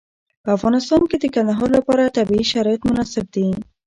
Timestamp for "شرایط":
2.53-2.81